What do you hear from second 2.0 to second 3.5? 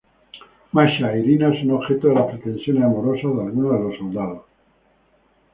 de las pretensiones amorosas de